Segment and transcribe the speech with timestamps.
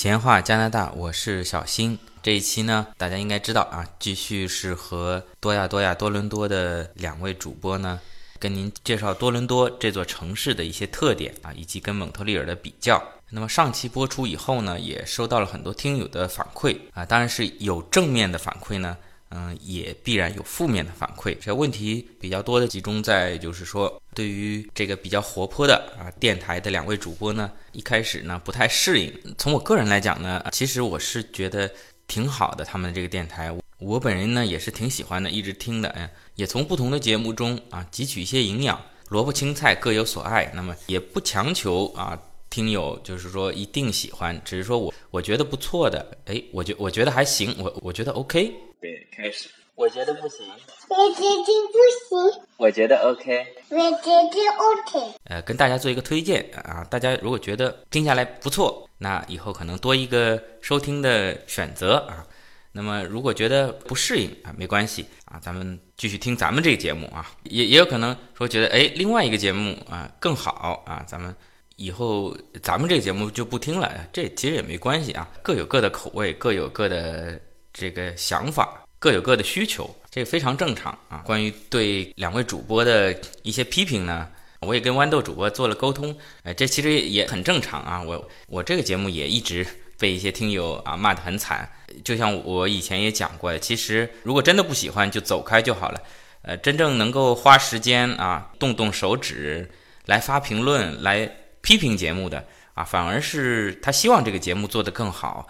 [0.00, 1.98] 闲话加拿大，我是小新。
[2.22, 8.00] 这一期呢，大家应该知道啊，继续是和多亚多亚多伦多的两位主播呢，
[8.38, 13.02] 跟您介绍多伦多这座城市的一些特点啊，以及跟蒙特利尔的比较。
[13.28, 18.96] 那么上期播出以后呢，也收到了很多听友的反馈啊，当然是有正面的反馈呢。
[19.30, 21.36] 嗯，也必然有负面的反馈。
[21.40, 29.12] 这问题比较多的集中在，就是说，对于这个比较活泼的啊电台的两位主播呢，一开始呢不太适应。
[29.38, 31.70] 从我个人来讲呢，其实我是觉得
[32.08, 35.88] 挺好的，他们这个电台，我本人呢也是挺喜欢的，一直听的。
[35.96, 40.50] 嗯，也从不同的节目中啊汲取一些营养，萝卜青菜各有所爱。
[40.56, 42.20] 那么也不强求啊
[42.50, 48.52] 听友就是说一定喜欢，只是说我我觉得不错的，哎，我觉我觉得还行，我我觉得 OK。
[48.80, 49.48] 对，开始。
[49.76, 50.46] 我觉得不行。
[50.88, 52.42] 我觉得不行。
[52.58, 53.46] 我觉得 OK。
[53.70, 55.14] 我觉得 OK。
[55.24, 62.26] 呃，跟大家做一个推荐啊，大家如果觉得听下来不错，那以后可能多一个收听的选择啊。
[62.72, 67.30] 那么如果觉得不适应啊，没关系啊，咱们继续听咱们这个节目啊。
[67.44, 71.34] 也也有可能说觉得哎，另外一个节目啊更好啊，咱们
[71.76, 74.06] 以后咱们这个节目就不听了。
[74.12, 77.40] 这其实也没关系啊，各有各的口味，各有各的。
[77.72, 81.22] 这个想法各有各的需求，这个非常正常啊。
[81.24, 84.28] 关于对两位主播的一些批评呢，
[84.60, 88.02] 我也跟豌豆主播做了沟通，哎，这其实也很正常啊。
[88.02, 89.66] 我我这个节目也一直
[89.98, 91.70] 被一些听友啊骂得很惨，
[92.04, 96.00] 就像我以前也讲过的，其实如果真的不喜欢就走开就好了。
[96.42, 99.70] 呃，真正能够花时间啊动动手指
[100.06, 105.46] 来发评论来批评节目的啊，反而是他希望这个节目做得更好。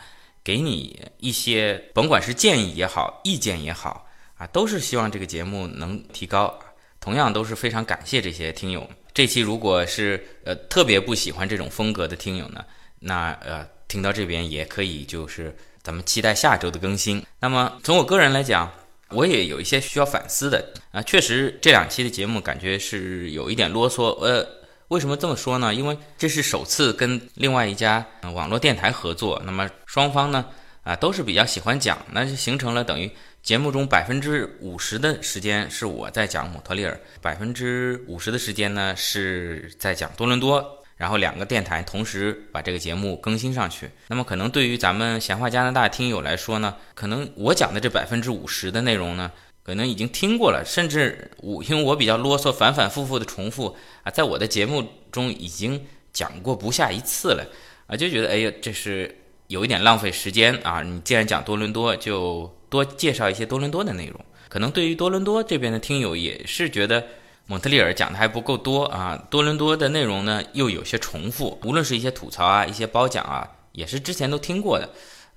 [0.50, 6.58] 给你一些，甭管是建议也好，意见也好，啊，都是希望这个节目能提高。
[6.98, 8.84] 同样都是非常感谢这些听友。
[9.14, 12.64] 这期如果是呃特别不喜欢这种风格的听友呢，
[12.98, 17.24] 那呃听到这边也可以，就是咱们期待下周的更新。
[17.38, 18.68] 那么从我个人来讲，
[19.10, 24.44] 我也有一些需要反思的啊，确实这两期的节目感觉是有一点啰嗦，呃。
[24.90, 25.72] 为什么这么说呢？
[25.72, 30.44] 因为这是首次跟另外一家网络电台合作，那么双方呢
[30.82, 33.08] 啊都是比较喜欢讲，那就形成了等于
[33.40, 43.88] 节目中百分之五十的时间是我在讲蒙特利尔，百分之五十的时间呢是在讲多伦多，然后两个电台同时把这个节目更新上去。
[44.08, 49.30] 那么可能对于咱们闲话加拿大听友来说呢，可能我讲的这百分之五十的内容呢。
[49.62, 57.46] 可能已经听过了，甚至我因为我比较啰嗦，反反复复的重复啊，在我的节目中已经讲过不下一次了
[57.86, 59.14] 啊，就觉得哎呀，这是
[59.48, 60.82] 有一点浪费时间啊。
[60.82, 64.18] 你既然讲多伦多，就多介绍一些多伦多的内容。
[64.48, 67.04] 可能对于多伦多这边的听友也是觉得
[67.46, 74.88] 蒙特利尔讲的还不够多啊，多伦多的内容呢又有些重复，无论是一些吐槽啊，一些褒奖啊，也是之前都听过的。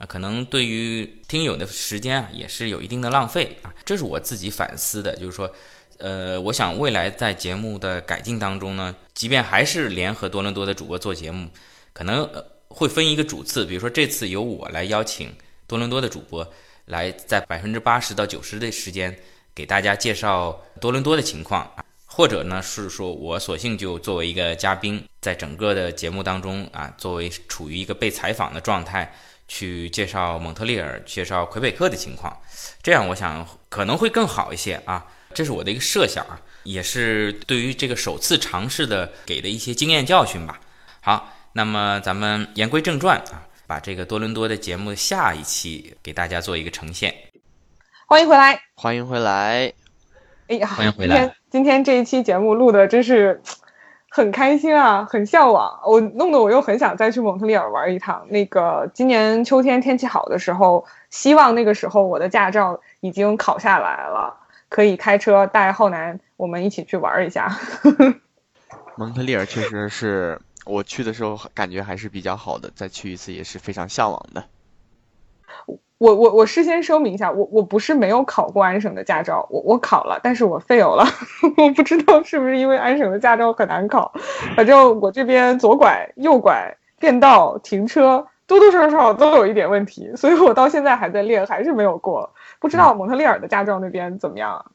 [0.06, 5.16] 可能对于听友的时间啊，也是有一定的浪费啊，这是我自己反思的。
[5.16, 5.52] 就是说，
[5.98, 11.50] 呃，我想未来在节目的改进当中呢，即便还是联合多伦多的主播做节目，
[11.94, 15.32] 可能呃会分一个主次，比如说这次由我来邀请
[15.68, 16.46] 多伦多的主播
[16.86, 19.18] 来，在百分之八十到九十的时间
[19.54, 29.14] 给大家介绍多伦多的情况啊，或者呢是说我索性就作为一个嘉宾，在整个的节目当中啊，作为处于一个被采访的状态。
[29.48, 32.36] 去介绍蒙特利尔、介绍魁北克的情况，
[32.82, 40.60] 这样我想可能会更好一些啊，这是我的一个设想啊，也是对于这个首次尝试的给的一些经验教训吧。
[41.02, 47.14] 好，那么咱们言归正传啊，把这个多伦多的节目下一期给大家做一个呈现。
[48.08, 49.74] 欢迎回来，欢迎回来，
[50.48, 53.42] 哎呀，欢迎回来，今天这一期节目录的真是。
[54.16, 58.24] 很开心啊，很向往，我弄得我又很想再去蒙特利尔玩一趟。
[58.30, 64.38] 那个今年秋天天气好的时候，希望那个时候我的驾照已经考下来了，
[64.70, 67.58] 可以开车带浩南，我们一起去玩一下。
[68.98, 74.46] 蒙特利尔确实是我去的时候感觉还是比较好的，再去一次也是非常向往的。
[76.04, 81.06] 我我我事先声明一下，我我不是没有考过安省的驾照，我我考了，但是我 fail 了，
[81.56, 84.12] 我不知道是不是因为安省的驾照很难考，
[84.58, 92.34] 反正我这边左拐、右拐、变道、停车，多多少少都有一点问题，所以我到现在还在练，还是没有过。
[92.60, 94.66] 不知道蒙特利尔的驾照那边怎么样？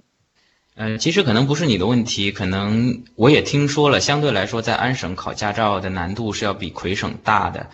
[0.77, 7.67] 嗯，其实可能不是你的问题，可能我也听说了，相对来说，在安省考驾照的难度是要比魁省大的。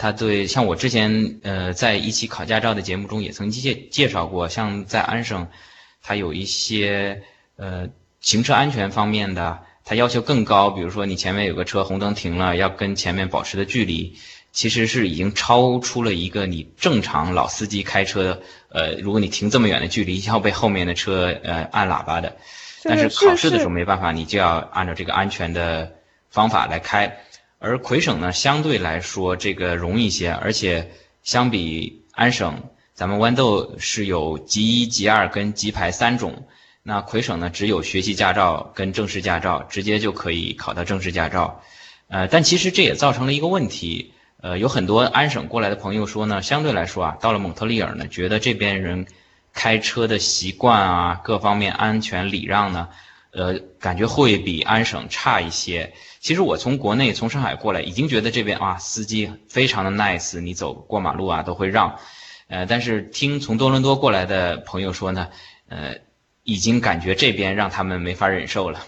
[0.00, 5.46] 他对像我之前呃在一期考驾照的节目中也曾经介介绍过，像在安省，
[6.02, 7.22] 它有一些
[7.56, 7.86] 呃
[8.22, 14.16] 行车安全方面的，它要求更高，比如说你前面有个车红灯停了，要跟前面保持的距离，
[14.52, 22.38] 其实是已经超出了一个你正常老司机开车，呃，如果你停这么远的距离，要被后面的车呃按喇叭的。
[22.82, 25.92] 但是考试的时候没办法，你就要按照这个安全的
[26.30, 27.18] 方法来开。
[27.62, 30.92] 而魁省呢，相对来说这个容易一些，而且
[31.22, 36.46] 相比安省，咱们豌豆是有级一、级二跟级牌三种，
[36.82, 41.62] 那魁省呢只有学习驾照跟正式驾照，直接就可以考到正式驾照。
[42.08, 49.06] 呃，但其实这也造成了一个问题，呃，有很多安省过来的朋友说呢，相对来说啊，到了蒙特利尔呢，觉得这边人。
[49.52, 52.88] 开车的习惯啊，各方面安全礼让呢，
[53.32, 55.92] 呃，感觉会比安省差一些。
[56.20, 61.98] 其实我从国内从上海过来，已经觉得这边啊，司机非常的 nice，你走过马路啊都会让。
[62.48, 65.28] 呃，但是听从多伦多过来的朋友说呢，
[65.68, 65.96] 呃，
[66.42, 68.80] 已经感觉这边让他们没法忍受了。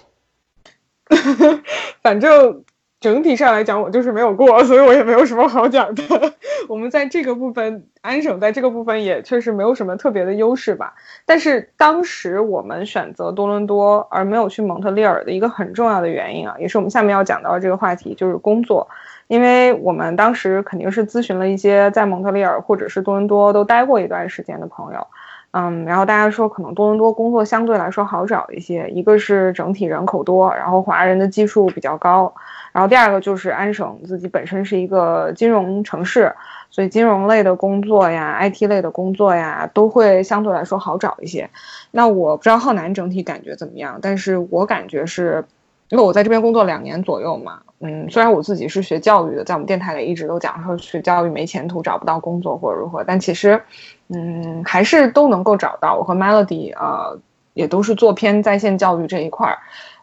[2.02, 2.64] 反正。
[3.02, 6.34] 整体上来讲，我就是没有过，所以我也没有什么好讲的。
[6.68, 10.94] 我们在这个部分，安省在这个部分也确实没有什么特别的优势吧。
[11.26, 18.88] 但是当时我们选择多伦多而没有去蒙特利尔的一个很重要的原因啊，也是我们下面要讲到的这个话题，就是工作。
[19.28, 25.06] 因为我们当时肯定是咨询了一些在蒙特利尔或者是多伦多都待过一段时间的朋友，
[25.52, 32.32] 嗯，然后大家说可能多伦多工作相对来说好找一些，一个是整体人口多，然后华人的基数比较高。
[32.72, 36.34] 然后第二个就是安省自己本身是一个金融城市，
[36.70, 41.50] 所以金融类的工作呀、IT 类的工作呀，都会相对来说好找一些。
[41.90, 45.44] 那我不知道浩南整体感觉怎么样，但是我感觉是，
[45.92, 53.62] 因为我在这边工作两年左右嘛，嗯，虽然我自己是学教育的，在我们电台里一直都讲说学教育没前途，找不到工作或者如何，但其实，
[54.08, 55.94] 嗯，还是都能够找到。
[55.94, 57.18] 我和 Melody 呃
[57.52, 59.58] 也都是做偏在线教育这一块儿，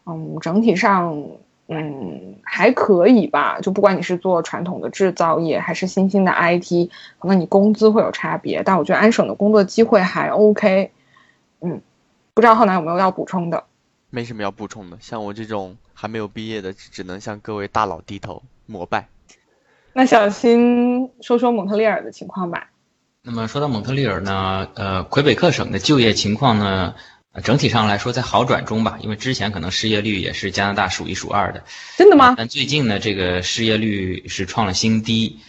[0.05, 1.19] 嗯，整体上。
[1.71, 3.59] 嗯，还可以吧。
[3.61, 6.89] 就不管你是做传统的制造业，还是新兴的 IT，
[7.19, 8.63] 可能你工资会有差别。
[8.63, 10.89] 但我觉得安省的工作机会还 OK。
[11.61, 11.79] 嗯，
[12.33, 13.63] 不知道浩南有没有要补充的？
[14.09, 14.97] 没什么要补充的。
[15.01, 19.07] 像我这种还没有毕业的，只能向各位大佬低头膜拜。
[19.93, 22.69] 那小新说说蒙特利尔的情况吧。
[23.21, 26.95] 那么说到蒙特利尔呢，呃，魁北克省的就业情况呢？
[27.43, 31.63] 整体上来说在好转中吧，因为之前可能失业率也是加拿大数一数二的。
[31.95, 32.33] 真的吗？
[32.35, 35.39] 但最近呢，这个失业率是创了新低。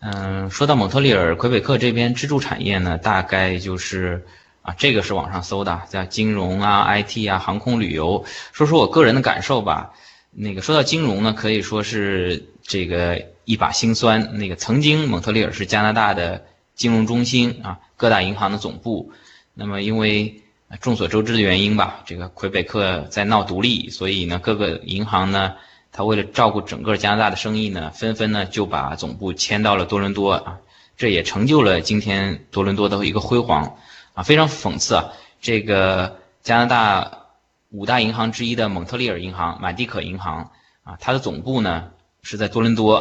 [0.00, 4.24] 嗯，说到蒙特利尔、魁北克这边支柱产业呢，大概就是
[4.66, 8.24] 啊，这个是网上搜的，在金融啊、IT 啊、航空旅游。
[8.52, 9.92] 说说我个人的感受吧。
[10.32, 14.36] 那个说到金融呢，可以说是这个一把辛酸。
[14.38, 19.12] 那个曾经蒙特利尔是加拿大的金融中心啊，各大银行的总部。
[19.54, 20.42] 那么因为
[20.80, 25.54] 众所周知的原因吧，这个魁北克在闹独立，所以呢，各个银行呢，
[25.92, 30.58] 他为了照顾整个加拿大的生意呢，纷纷呢就把总部迁到了多伦多啊，
[30.96, 33.76] 这也成就了今天多伦多的一个辉煌
[34.16, 37.26] 啊，非常讽刺啊，这个加拿大
[37.70, 40.50] 五大银行之一的蒙特利尔银行满地可银行
[40.82, 41.90] 啊，它的总部呢
[42.22, 42.96] 是在多伦多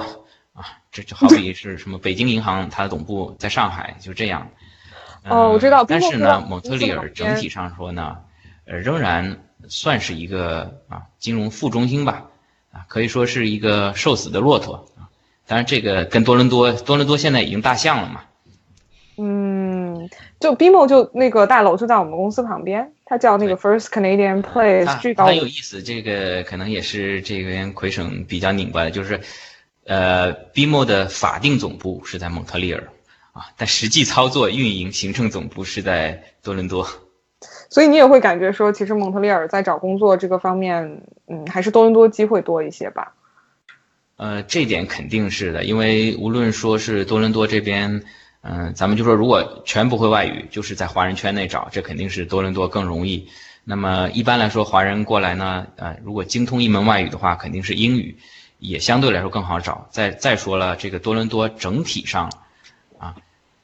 [0.53, 4.49] 啊，这就好比是什么北京银行，它的总部在上海，就这样。
[5.23, 5.85] 哦，我知道。
[5.85, 8.17] 但是呢，蒙特利尔整体上说呢，
[8.65, 9.39] 呃，仍然
[9.69, 12.25] 算是一个啊金融副中心吧，
[12.73, 15.07] 啊，可以说是一个瘦死的骆驼啊。
[15.47, 18.21] 当然，这个跟多伦多，多伦多现在已经大象了嘛。
[19.17, 19.44] 嗯，
[20.45, 25.25] 就 BMO 就那个大楼就在我们公司旁边，它叫那个 First Canadian Place，最高。
[25.25, 29.19] 很有意思，这个可能也是这边魁省比较拧巴的，就是，
[29.85, 32.83] 呃，BMO 的法定总部是在蒙特利尔。
[33.33, 36.87] 啊，但实际操作、运营、行政总部是在多伦多，
[37.71, 43.13] 所以你也会感觉说，其实蒙特利尔在找工作这个方面，嗯，还是多伦多机会多一些吧。
[44.17, 48.03] 呃，这点肯定是的，因为无论说是多伦多这边，
[48.47, 53.27] 嗯，咱们就说如果全不会外语，就是在华人圈内找，这肯定是多伦多更容易。
[53.63, 58.15] 那么一般来说，华人过来呢，呃，如果精通一门外语的话，肯定是英语，
[58.59, 59.87] 也相对来说更好找。
[59.89, 62.31] 再再说了，这个多伦多整体上。
[62.99, 63.15] 啊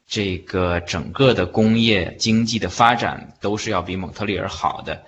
[0.08, 5.04] 这个整个的工业经济的发展都是要比蒙特利尔好的，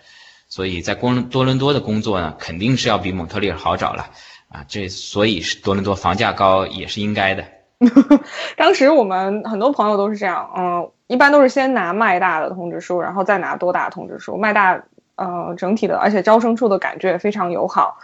[0.47, 4.11] 所以在工多伦多的工作呢，肯定是要比蒙特利尔好找了
[4.47, 4.63] 啊！
[4.69, 7.45] 这所以是多伦多房价高也是应该的。
[8.57, 14.37] 当时我们很多朋友都是这样，嗯，一般都是先拿麦大的通知书，然后再拿多大通知书。
[14.37, 14.83] 麦大
[15.15, 17.97] 呃整体的，而且招生处的感觉也非常友好。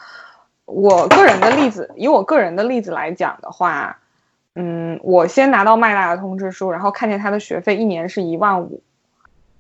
[0.66, 3.98] 我个人的例子，以我个人的例子来讲的话。
[4.56, 8.82] 嗯，我先拿到麦大的通知书，然后看见他的学费一年是一万五，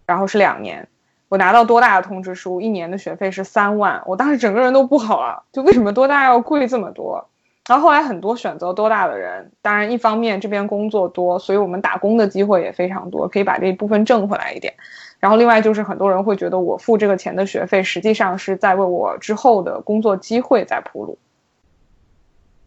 [0.05, 0.89] 然后是两年。
[1.29, 4.01] 我拿到多大的通知书，一年的学费是三万。
[4.07, 7.29] 我当时整个人都不好了，就为什么多大要贵这么多？
[7.69, 14.73] 然后后来很多选择多大的人，当然一方面这边工作多，所以我们打工的机会也非常多，可以把这一部分挣回来一点。
[15.19, 21.19] 然后另外就是很多人会觉得我付这个钱的学费，实际上是在为我之后的工作机会在铺路。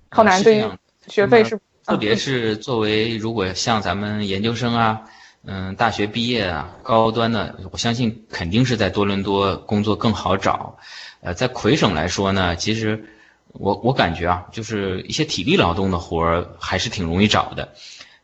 [0.09, 0.65] 浩南对于
[1.09, 5.03] 学费是，特别是作为如果像咱们研究生啊，
[5.45, 10.77] 嗯，大学毕业啊，高端的，我相信肯定是在多伦多工作更好找。
[11.23, 13.05] 呃，在魁省来说呢，其实
[13.53, 17.75] 我我感觉啊，就是一些体力劳动的活儿还是挺容易找的。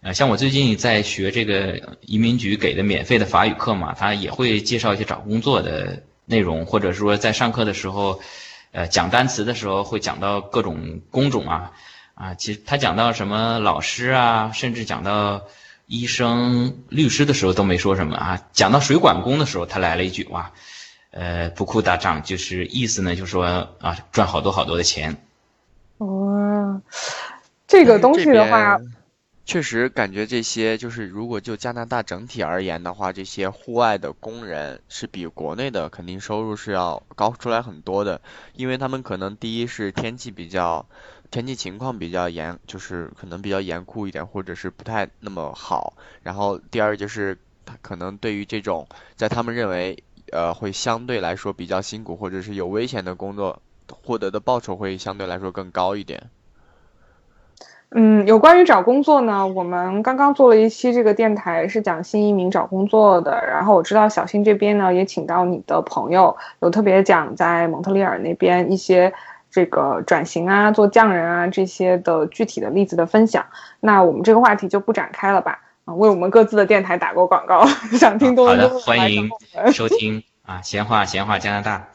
[0.01, 8.21] 呃，像我最近在学这个移民局给的免费的法语课嘛，他也会介绍一些找工作的内容，或者说在上课的时候，
[8.71, 11.73] 呃，讲单词的时候会讲到各种工种啊，
[12.15, 15.43] 啊，其实他讲到什么老师啊，甚至讲到
[15.87, 20.53] 医生、律师的时候都没说什么啊，讲到水管工的时候，他来了一句哇，
[21.11, 23.45] 呃，不哭打仗，就是意思呢，就是说
[23.81, 25.17] 啊，赚好多好多的钱。
[25.99, 26.81] 哦，
[27.67, 28.79] 这个东西的话。
[29.49, 38.21] 确实感觉这些就是，如果就加拿大整体而言的话，这些户外的工人是比国内的肯定收入是要高出来很多的，
[38.53, 40.85] 因为他们可能第一是天气比较，
[41.31, 45.95] 天气情况比较严，就是可能比较严酷一点，或者是不太那么好。
[46.23, 48.87] 然后第二就是他可能对于这种
[49.17, 53.61] 在他们认为呃会相对来说比较辛苦或者是有危险的工作，
[54.05, 56.31] 获得的报酬会相对来说更高一点。
[57.91, 63.43] 嗯，有关于找工作呢，我们刚刚做了一期这个电台是讲新移民找工作的。
[63.47, 69.11] 然后我知道小新这边呢也请到你的朋友，有特别讲在蒙特利尔那边一些
[69.51, 73.47] 这个转型啊、做匠人啊这些的具体的例子的分享。
[73.81, 75.59] 那我们这个话题就不展开了吧？
[75.89, 77.65] 啊，为我们各自的电台打过广告，
[77.99, 79.31] 想听多好的，欢 迎
[79.73, 81.89] 收听啊，闲话闲话加拿大。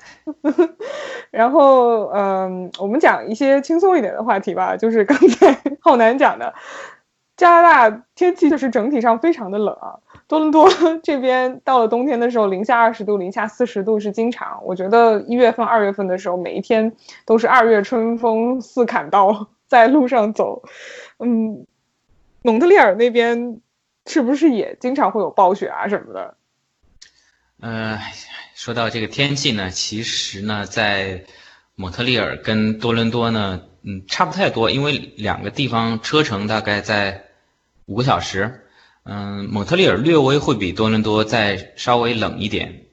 [1.30, 4.76] 然后，嗯，我们讲一些轻松一点的话题吧。
[4.76, 6.56] 就是刚才浩南讲的，
[7.38, 10.00] 加拿大天气就是整体上非常的冷啊。
[10.28, 10.68] 多伦多
[11.04, 14.60] 这边到了冬天的时候，零下二十度、零下四十度是经常。
[14.64, 16.92] 我觉得一月份、二月份的时候，每一天
[17.28, 20.64] 都是二月春风似砍刀，在路上走。
[21.20, 21.68] 嗯，
[22.42, 23.60] 蒙特利尔那边
[24.06, 26.38] 是不是也经常会有暴雪啊什么的？
[27.60, 28.00] 嗯。
[28.56, 31.26] 说到这个天气呢，其实呢，在
[31.76, 37.26] 蒙特利尔跟多伦多呢，嗯，差不太多，因为两个地方车程大概在
[37.86, 38.62] 五个小时。
[39.04, 42.86] 嗯，蒙特利尔略微会比多伦多再稍微冷一点。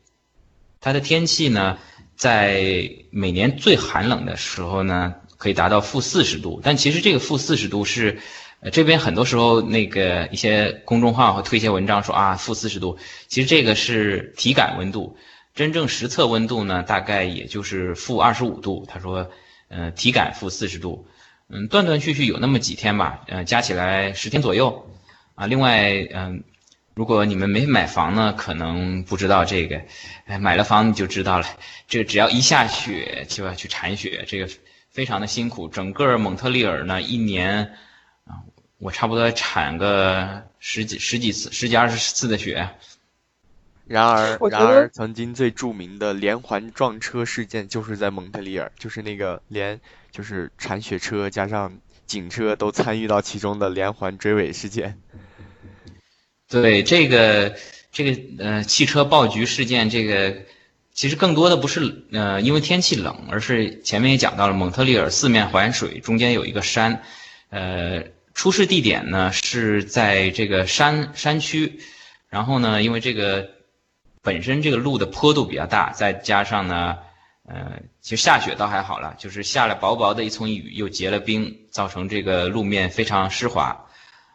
[0.81, 1.79] 它的天气呢，
[2.17, 6.61] 在每年最寒冷的时候呢，可以达到负四十度。
[6.65, 8.19] 但其实这个负四十度是，
[8.61, 15.17] 呃，这边很多时候那个一些公众号会推一些文章说啊，负四十度，其实这个是体感温度。
[15.55, 18.87] 真正实测温度呢，大概也就是负二十五度。
[18.89, 19.31] 他说，
[19.69, 21.07] 呃，体感负四十度，
[21.49, 24.87] 嗯，断断续续有那么几天吧，呃，加起来十天左右。
[25.35, 26.45] 啊，另外，嗯，
[26.95, 29.81] 如果你们没买房呢，可能不知道这个，
[30.27, 31.47] 哎，买了房你就知道了。
[31.89, 34.49] 这个只要一下雪就要去铲雪，这个
[34.91, 35.67] 非常的辛苦。
[35.67, 37.73] 整个蒙特利尔呢，一年，
[38.81, 42.69] 我差不多铲个十几十几次、十几二十次的雪。
[43.87, 49.81] 然而，然而，曾经最著名的连环撞车事件就是在蒙特利尔，就是那个连
[50.13, 54.97] 就是铲雪车加上警车都参与到其中的连环追尾事件。
[56.49, 57.57] 对这个
[57.93, 60.37] 这个呃汽车爆菊事件，这个
[60.93, 67.03] 其实更多的不是呃因为天气冷，而是前面也讲到了蒙特利尔四面环水，中间有一个山，
[67.49, 71.81] 呃，出事地点呢是在这个山山区，
[72.29, 73.51] 然后呢，因为这个。
[74.23, 76.99] 本身这个路的坡度比较大，再加上呢，
[77.49, 83.87] 呃，其实下雪倒还好了，就是下了薄薄的一层雨，又结了冰，造成这个路面非常湿滑，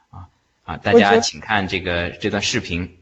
[0.10, 0.26] 啊
[0.64, 0.78] 啊！
[0.78, 2.98] 大家请看这个这段视频。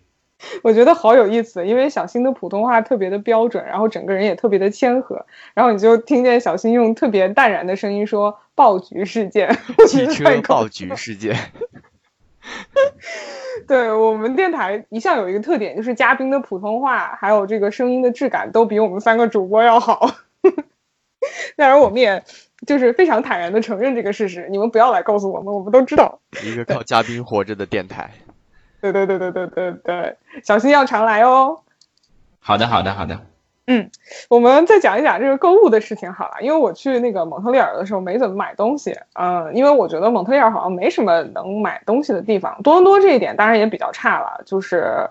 [0.62, 9.58] 我觉得好有意思，因为小新的普通话特别的标准，然后整个人也特别的谦和，然后你就听见小新用特别淡然的声音说“爆菊事件”，
[9.88, 11.38] 汽车爆菊事件。
[13.68, 20.12] 对我们电台一向有一个特点，就是嘉宾的普通话还有这个声音的质感都比我们三个主播要好。
[21.56, 22.22] 当然，我们也
[22.68, 24.48] 就是非常坦然的承认这个事实。
[24.50, 26.20] 你们不要来告诉我们，我们都知道。
[26.44, 28.12] 一个靠嘉宾活着的电台。
[28.92, 31.58] 对对对对对对对，小心要常来哦。
[32.40, 33.18] 好的，好的，好的。
[33.68, 33.90] 嗯，
[34.28, 42.62] 我们再讲一讲这个购物的事情好了，因为我去那个蒙特利尔的时候没怎么买东西，嗯，因为我觉得蒙特利尔好像没什么能买东西的地方。
[42.62, 45.10] 多伦多这一点当然也比较差了，就是，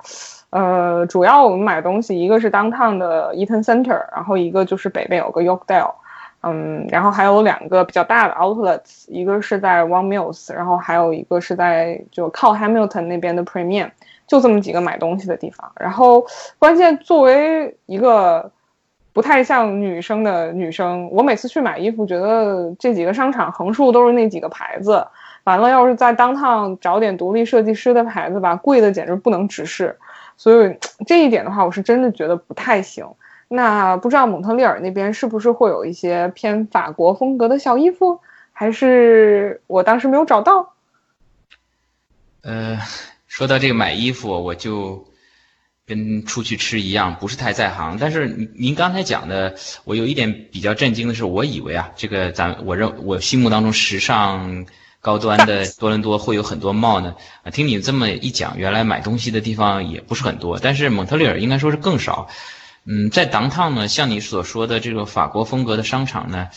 [0.50, 5.94] 呃，主要我们买东西一个是 downtown 的 Eaton Center，然后一个就是北边有个 Yorkdale，
[6.44, 13.90] 嗯，然后还有两个比较大的 outlets，一个是在 One Mills，然后还有一个是在就靠 Hamilton 那边的 Premium，
[14.26, 15.70] 就这么几个买东西的地方。
[15.78, 16.26] 然后
[16.58, 18.50] 关键作为一个
[19.12, 25.06] 不太像女生的女生，我每次去买衣服，觉得这几个商场横竖都是那几个牌子，
[25.44, 29.96] 完了要是在当趟找点独立设计师的牌子吧，贵的简直不能直视。
[30.36, 33.06] 所以这一点的话，我是真的觉得不太行。
[33.54, 40.72] 那不知道蒙特利尔那边是不是会有一些偏法国风格的小衣服，还是我当时没有找到？
[42.40, 42.78] 呃，
[43.26, 45.06] 说到这个买衣服，我就
[45.86, 47.98] 跟出去吃一样，不是太在行。
[48.00, 49.54] 但是您您刚才讲的，
[49.84, 54.64] 我有一点比较震惊的是，我以为啊，这个咱我认我心目当中时尚
[55.02, 57.16] 高端的 多伦多会有很多 mall 呢。
[57.42, 60.58] 啊，听你这么一讲，原来买东西的地方也不是很多。
[60.58, 62.28] 但是蒙特利尔应该说是更少。
[62.84, 66.48] 嗯，在 downtown 呢，像你所说的这个法国风格的商场呢，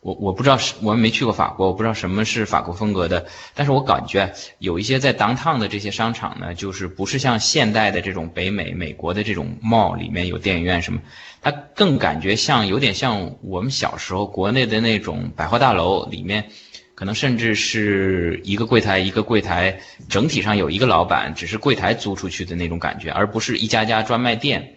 [0.00, 11.00] 我我不知道是我们没去过法国，我不知道什么是法国风格的，但是我感觉有一些在 downtown 的这些商场呢，就是不是像现代的这种北美美国的这种 mall 里面有电影院什么，
[11.40, 16.50] 它更感觉像有点像我们小时候国内的那种百货大楼里面，
[16.94, 24.76] 可能甚至是一个柜台一个柜台，整体上有一个老板，只是柜台租出去的那种感觉，而不是一家家专卖店。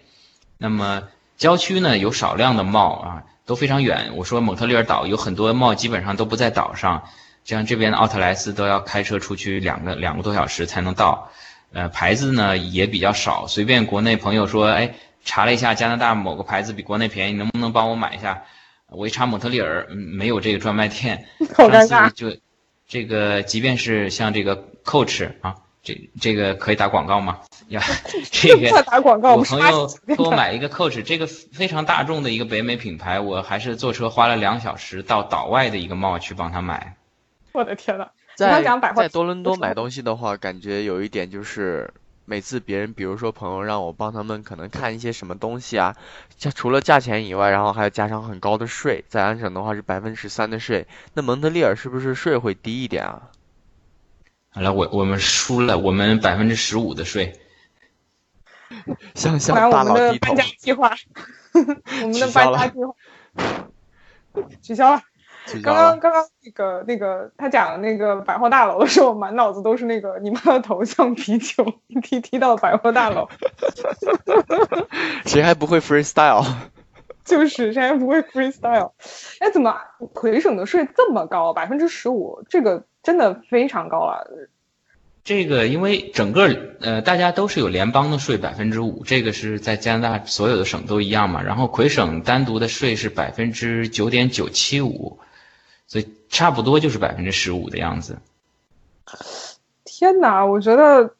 [0.64, 1.04] 那么
[1.36, 4.12] 郊区呢有少量的帽啊，都非常远。
[4.16, 7.04] 我说蒙特利尔岛有很多帽，基本上都不在岛上，
[7.44, 11.30] 像这边的奥特莱斯都要开车出去两个两个多小时才能到。
[11.74, 14.94] 呃，牌子呢也比较少，随便国内朋友说，哎，
[15.26, 18.44] 查了一下加拿大某个牌子比国内便宜，能不能帮我买一下？
[18.88, 21.26] 我一查蒙特利尔，嗯，没有这个专卖店。
[21.54, 22.10] 好尴尬。
[22.12, 22.38] 就
[22.88, 25.56] 这个，即便是像这个 Coach 啊。
[25.84, 27.40] 这这个可以打广告吗？
[27.68, 27.82] 呀，
[28.32, 29.36] 这个打广告。
[29.36, 36.96] 我朋友给我买一个 Coach，这个非常大众的一个北美品牌，我还是坐车花了两小时到岛外的一个 mall 去帮他买。
[37.52, 38.08] 我的天呐！
[38.36, 38.64] 在
[38.96, 41.94] 在多伦多买东西的话，感觉有一点就是，
[42.26, 45.96] 每次别人比如说朋友让我帮他们可能看一些什么东西啊，
[46.38, 53.24] 加除了价钱以外，然后还要加上很高的税，在安省的话是百分之十三的税，那蒙特利尔是不是税会低一点啊？
[54.54, 57.40] 好了，我我们输了，我们百分之十五的税。
[59.16, 60.32] 向向大佬低头。
[60.34, 60.96] 我们的搬家计划，
[61.54, 62.94] 我们的搬家计划
[64.62, 65.02] 取消了。
[65.62, 71.66] 刚刚刚刚那个那个他讲那个百货大楼的时候，满脑子都是那个你妈的头像啤酒
[72.02, 73.28] 踢踢到百货大楼。
[75.26, 76.46] 谁还不会 freestyle？
[77.26, 78.92] 就是谁还不会 freestyle？
[79.40, 79.76] 哎，怎么
[80.14, 81.54] 魁省的税这么高？
[81.54, 82.84] 百分之十五，这个。
[83.04, 84.48] 真的非常高了，
[85.26, 86.48] 这个因为整个
[86.80, 91.44] 呃大家都是有联邦的税百分之五，这个是在加拿大所有的省都一样嘛。
[91.44, 95.20] 然后魁省单独的税是百分之九点九七五，
[95.86, 98.20] 所以差不多就是百分之十五的样子。
[99.84, 101.14] 天哪，我觉得。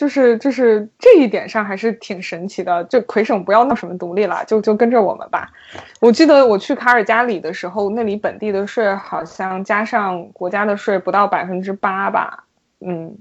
[0.00, 5.52] 就是就是这一点上还是挺神奇的，就魁省不要闹什么独立了，就就跟着我们吧。
[6.00, 12.44] 我记得我去卡尔加里的时候，那里本地的税好像加上国家的税不到百分之八吧。
[12.80, 13.18] 嗯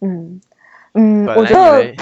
[0.00, 0.40] 嗯
[0.94, 1.94] 嗯，我觉得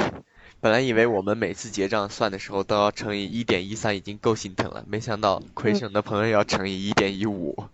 [0.63, 7.65] 本来以为我们每次结账算的时候都要乘以一点一三已经够心疼了，没想到魁省的朋友要乘以一点一五。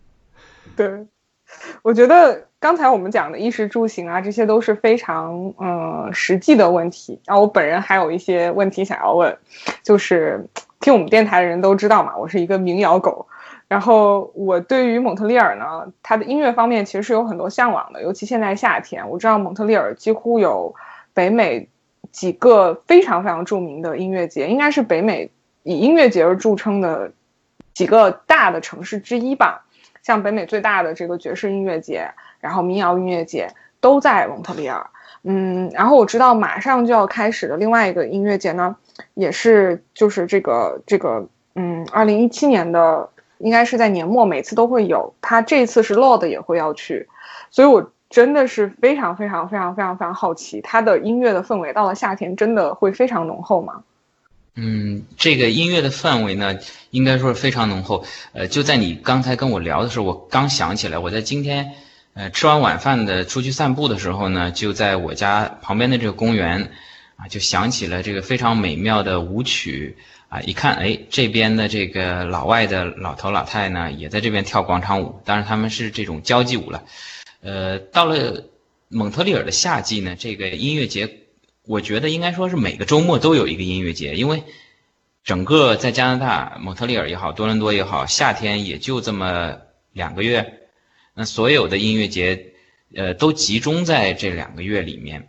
[0.75, 1.07] 对。
[1.83, 7.21] 我觉得刚才我们讲的衣食住行啊，这些都是非常嗯实际的问题。
[7.27, 9.37] 然后我本人还有一些问题想要问，
[9.83, 10.47] 就是
[10.81, 13.27] 听我们电台的人都知道嘛，我是一个民谣狗。
[13.69, 20.75] 然后我对于蒙特利尔呢，它的音乐方面其实是有很多向往的，尤其现在夏天，我知道蒙特利尔几乎有
[21.15, 21.69] 北美
[22.11, 25.31] 几个非常非常著名的音乐节，应该是北美
[25.63, 27.13] 以音乐节而著称的
[27.73, 29.65] 几个大的城市之一吧。
[30.11, 33.47] 像北美最大的这个爵士音乐节，然后民谣音乐节
[33.81, 34.85] 都在蒙特利尔。
[35.23, 38.75] 嗯，然后我知道马上就要开始的另外一个音乐节呢，
[39.15, 45.15] 也是就是这个这个嗯，二零一七年的应该是在年末，每次都会有。
[45.21, 47.07] 他这次是 Lord 也会要去，
[47.53, 53.85] 所以我真的是非常非常非常非常非常好奇，他的音乐的氛围到了夏天真的会非常浓厚吗？
[54.57, 56.59] 嗯，这个音乐的氛围呢，
[56.91, 58.05] 应该说是非常浓厚。
[58.33, 61.73] 呃，就在你刚才跟我聊的时候，我刚想起来，我在今天，
[62.15, 66.73] 呃，吃完晚饭的出去散步的时候呢，就在我家旁边的这个公园，
[67.17, 69.97] 啊，就响起了这个非常美妙的舞曲。
[70.29, 76.85] 啊，一看，哎，这边的这个老外的老头老太呢，也在这边跳广场舞，当然他们是这种交际舞了。
[77.41, 78.45] 呃，到了
[78.87, 81.09] 蒙特利尔的夏季呢，这个音乐节。
[81.67, 84.43] 我觉得应该说是每个周末都有一个音乐节，因为
[85.23, 89.59] 整个在加拿大蒙特利尔也好，多伦多也好，夏天也就这么
[89.93, 90.61] 两个月，
[91.15, 92.53] 那所有的音乐节，
[92.95, 95.29] 呃，都集中在这两个月里面。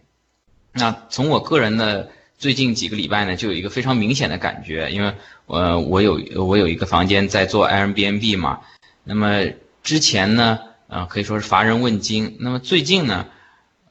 [0.73, 5.13] 那从我个人的最近几个礼拜呢，就有一个非常明显的感觉，因为
[5.47, 8.61] 呃，我有我有一个房间在做 Airbnb 嘛，
[9.03, 9.45] 那么
[9.83, 12.37] 之前呢，呃，可以说是乏人问津。
[12.39, 13.27] 那么最近呢，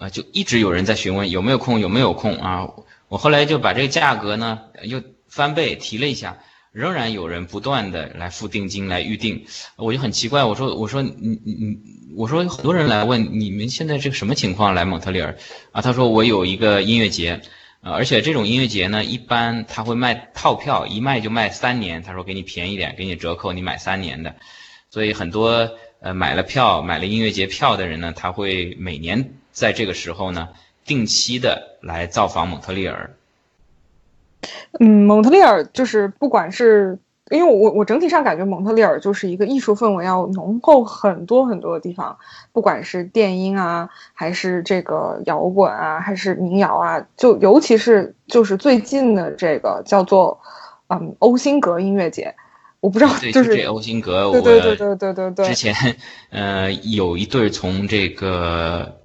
[0.00, 2.66] 啊，就一直有人在询问有没有空，有没有空啊？
[3.08, 6.38] 我后来就把这个价格呢又翻倍提了一下，
[6.72, 9.44] 仍然有人不断的来付定金来预定，
[9.76, 11.12] 我就很奇怪，我说我说你
[11.44, 11.78] 你你，
[12.16, 15.36] 我说有很多人来问你们现在这个什么情况来蒙特利尔
[15.72, 15.82] 啊？
[15.82, 17.42] 他说我有一个音乐节，
[17.82, 24.34] 呃，而且这种音乐节呢，一般他会卖套票，一卖就卖三年，他说给你便宜点，给你折扣，你买三年的，
[24.88, 30.48] 所以很多呃买了票买了音乐节票的人呢，他会每年在这个时候呢。
[30.86, 33.10] 定期的来造访蒙特利尔。
[34.80, 36.98] 嗯，蒙特利尔就是不管是
[37.30, 42.18] 因为我我整体上感觉蒙特利尔就是一个艺术氛围要浓厚很多很多的地方，
[42.50, 50.40] 不管是电音啊，还是这个摇滚啊，还是民谣啊，就尤其是就是最近的这个叫做
[50.88, 52.34] 嗯欧辛格音乐节，
[52.80, 55.72] 我不知道就是这欧辛格，对对对对对对对，之前
[56.30, 58.96] 呃有一对从这个。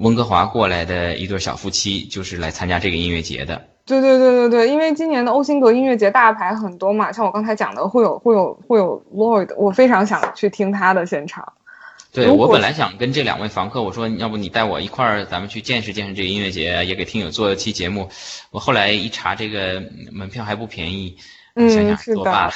[0.00, 3.68] 温哥华过来的一对小夫妻，就是来参加这个音乐节的。
[3.86, 11.52] 对对对对对，因为今年的欧辛格音乐节大牌很多嘛，像我刚才讲的，会有会有会有 Lloyd，我非常想去听他的现场。
[12.10, 18.08] 对我本来想跟这两位房客，我说要不你带我一块儿，咱们去见识见识这个音乐节，也给听友做一期节目。
[18.50, 21.16] 我后来一查，这个门票还不便宜，
[21.54, 22.52] 嗯，是的。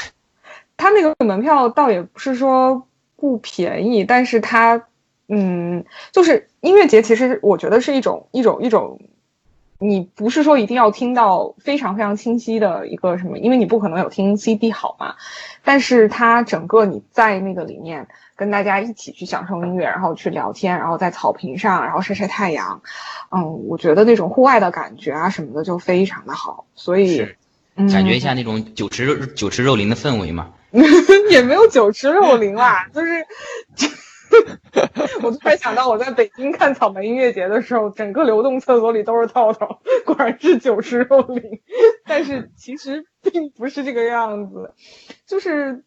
[0.77, 4.83] 他那个门票倒也不是说不便宜，但是他。
[5.31, 9.01] 嗯，就是音乐节，其实我觉得是一种一种一种，
[9.79, 15.15] 你不是说一定要听到非常非常清晰的一个什么，因为你不可能有听 CD 好嘛。
[15.63, 22.83] 但是它整个你在那个里面跟大家一起去享受音乐，然后去聊天，然后在草坪上，然后晒晒太阳，
[23.31, 26.65] 嗯，我觉得那种户外的感觉啊什么的就非常的好。
[26.75, 27.25] 所以，
[27.77, 30.51] 感觉一下那种酒池肉酒池肉林的氛围嘛，
[31.31, 33.25] 也没有酒池肉林啦，就是。
[35.23, 41.43] 我突然想到，我在北京看草莓音乐节的时候，整个流动厕所里都是套套，果然是酒池肉林。
[42.07, 44.75] 但是其实并不是这个样子，
[45.27, 45.85] 就是，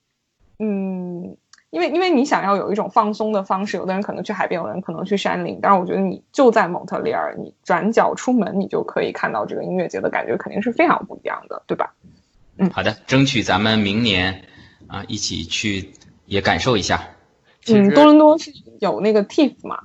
[0.60, 1.38] 嗯，
[1.69, 11.93] 因为因为你想要有一种放松的方式，有的人可能去海边，有人可能去山林，但是我觉得你就在蒙特利尔，你转角出门，你就可以看到这个音乐节的感觉，肯定是非常不一样的，对吧？
[12.58, 14.43] 嗯，好的，争取咱们明年
[14.88, 15.91] 啊一起去
[16.25, 17.08] 也感受一下。
[17.67, 19.84] 嗯，多伦多是有那个 TIFF 嘛，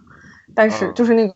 [0.54, 1.34] 但是就是那个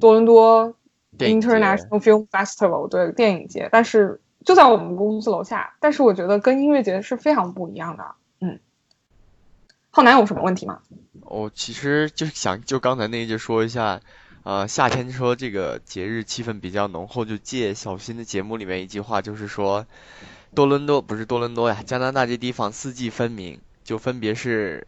[0.00, 0.74] 多伦多
[1.18, 8.14] International Film Festival 对电影节，但是就在我们公司楼下，但是我觉得跟音乐节是非常不一样的。
[8.40, 8.58] 嗯，
[9.90, 10.80] 浩南有什么问题吗？
[11.20, 14.00] 我其实就是想就刚才那一句说一下，
[14.42, 19.86] 呃，夏天说这个节日气氛比较浓厚，就借小新的节目里面一句话，就是说
[20.54, 24.86] 多伦多不是多伦多呀，加拿大这地方四季分明，就分别是。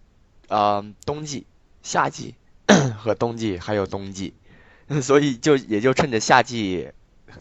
[0.48, 1.46] 嗯，冬季、
[1.82, 2.34] 夏季
[2.98, 4.34] 和冬季还有冬季，
[5.02, 6.90] 所以就也就趁着夏季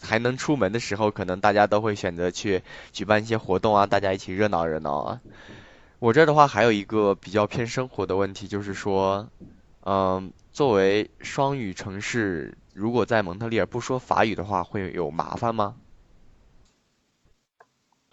[0.02, 5.22] 还能出门的时候，可能大家都会选择去举办一些活动啊，大家一起热闹热闹啊。
[6.00, 9.30] 我这儿的话还有一个比较偏生活的问题，就是说，
[9.86, 15.76] 嗯，作为双语城市，如果在蒙特利尔不说法语的话，会有麻烦吗？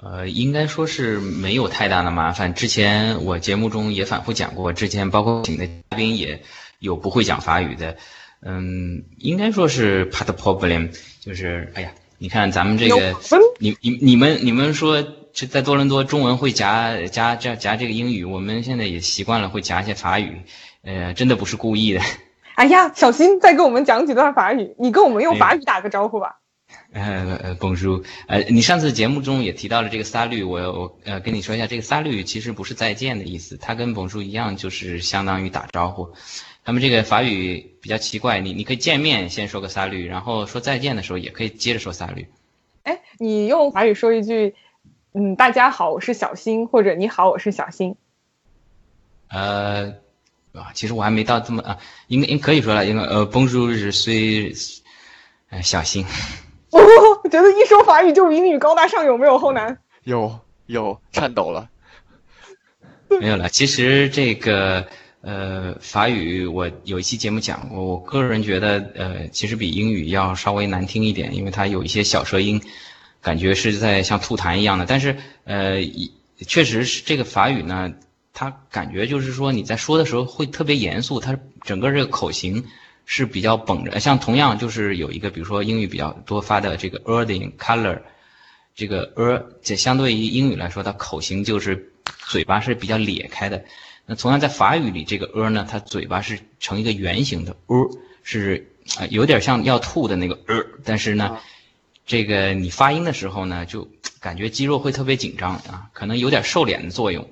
[0.04, 2.54] 呃，应该说是没有太大的麻烦。
[2.54, 6.42] 之前我节目中也反复讲过，之前包括请的嘉宾也
[6.80, 7.96] 有不会讲法语的。
[8.40, 13.14] 嗯，应该说是 part problem，就是哎呀，你看咱们这个，
[13.60, 20.42] 你你你们你们说这在多伦多中文会夹夹夹夹这个英语，我们现在也习惯了会夹一些法语，
[20.82, 22.00] 呃，真的不是故意的。
[22.56, 26.40] 哎呀，小新再给我们讲几段法语，你跟我们用法语打个招呼吧。
[26.92, 36.12] 呃呃，蹦叔，呃，你上次节目中也提到了这个沙律，我我呃跟你说一下，这个沙律其实不是再见的意思，它跟蹦叔一样，就是相当于打招呼。
[36.64, 42.28] 他们这个法语比较奇怪，你你可以见面先说个沙律，然后说再见的时候也可以接着说沙律。
[42.82, 44.54] 哎，你用法语说一句，
[45.12, 47.96] 嗯，大家好，我是小新，或者你好，我是小新。
[49.28, 49.94] 呃，
[50.52, 54.54] 啊，其实我还没到这么啊，应该应可以说了，应该呃，蹦叔是虽，
[55.48, 56.04] 呃，小新。
[57.22, 59.78] 我觉得一说法语就比英语高大上，有没有后男？
[60.04, 61.68] 有有颤抖了，
[63.20, 63.50] 没有了。
[63.50, 64.86] 其实这个
[65.20, 72.62] 呃法语，我有一期节目讲过，我个人觉得呃其实比英语要稍微难听一点，因为它有一些小舌音，
[73.20, 74.86] 感觉是在像吐痰一样的。
[74.86, 76.10] 但是呃，一
[76.46, 77.92] 确实是这个法语呢，
[78.32, 82.64] 它感觉就是说你在说的时候会特别严肃，它整个这个口型
[83.04, 84.00] 是比较绷着。
[84.00, 88.00] 像同样就是有一个，比如说英语比较多发的这个 earthing color，
[88.74, 91.92] 这个 er 这相对于英语来说，它口型就是
[92.26, 93.64] 嘴巴是比较咧开的。
[94.06, 101.38] 那同样在法语里，这个 er 呢，它嘴巴是呈一个圆形的 er，是呃有点像要吐的那个 er，但是呢，
[102.06, 103.88] 这个你发音的时候呢，就
[104.20, 107.28] 感觉肌肉会特别紧张啊，可能有点瘦脸的作用。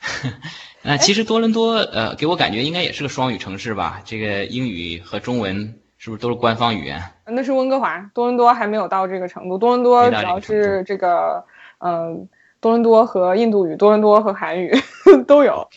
[0.82, 4.00] 那其实多伦多呃，给我感觉应该也是个双语城市吧？
[4.04, 7.02] 这个英语和中文是不是都是官方语言？
[7.26, 9.58] 那是温哥华，多伦多还没有到这个程度。
[9.58, 11.44] 多伦多主要是这个，
[11.78, 12.28] 嗯，
[12.60, 14.72] 多伦多和印度语、多伦多和韩语
[15.28, 15.68] 都有。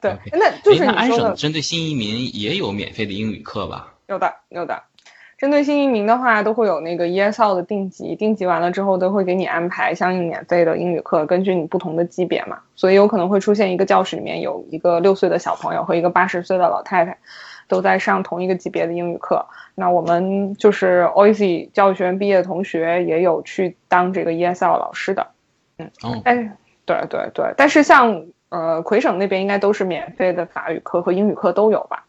[0.00, 3.94] 对那就是哎那安你说的省针对新移民也有免费的英语课吧？
[4.08, 4.82] 有的，有的。
[5.38, 17.16] 针对新移民的话，都会有那个 ESL 的定级，定级完了之后都会给你安排相应免费的英语课，根据你不同的级别嘛，所以有可能会出现一个教室里面有一个六岁的小朋友和一个八十岁的老太太，
[17.68, 19.46] 都在上同一个级别的英语课。
[19.76, 25.24] 那我们就是 OIC 教育学院毕业的同学也有去当这个 ESL 老师的，
[26.02, 26.50] 哦，但是
[26.84, 32.06] 对对对，但是像呃魁省那边应该都是免费的法语课和英语课都有吧？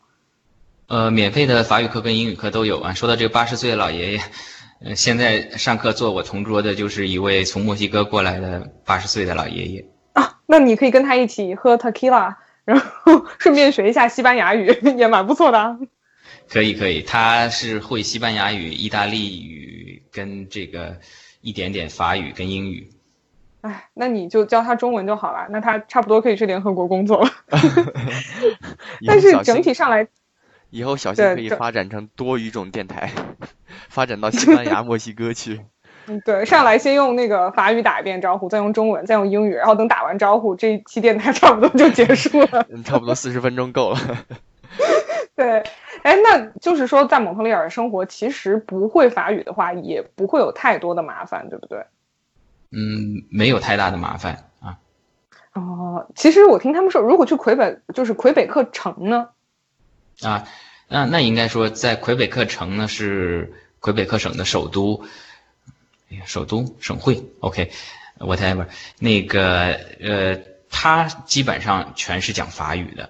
[0.90, 2.94] 呃，免费的法语课跟英语课都有啊。
[2.94, 4.22] 说到这个八十岁的老爷爷，
[4.84, 9.86] 呃，现在上课坐我同桌的就是一位从墨西哥过来的八十岁的老爷爷。
[10.14, 12.34] 啊，那你可以跟他一起喝 tequila，
[12.66, 15.78] 然后顺便学一下西班牙语， 也蛮不错的啊。
[16.50, 20.98] 可以可以，他是会西班牙语、意大利语跟这个
[21.42, 22.90] 一点点法语跟英语。
[23.62, 27.30] 哎，那你就教他中文就好了，那他差不多可以去联合国工作了。
[29.06, 30.08] 但是整体上来，
[30.70, 33.12] 以后小新可以发展成多语种电台，
[33.90, 35.62] 发展到西班牙、墨西哥去。
[36.08, 42.66] 嗯，对，上来先用那个法语打一遍招呼，再用中文，再用英语，然后等打完招呼，这一期电台差不多就结束了。
[42.74, 44.00] 嗯，差不多四十分钟够了。
[45.36, 45.64] 对，
[46.02, 51.86] 哎，那就是说，在蒙特利尔生活，其实不会法语的话，也不会有太多的麻烦，对不对？
[52.72, 54.78] 嗯，没有太大的麻烦啊。
[55.54, 59.30] 哦，其实我听他们说，如果去魁北，就是魁北克城呢，
[60.22, 60.46] 啊，
[60.88, 65.04] 那那应该说，在魁北克城呢是魁北克省的首都，
[66.12, 68.66] 哎呀，首都省会，OK，whatever，、
[69.00, 70.38] 那个呃，
[70.70, 73.10] 它基本上全是讲法语的。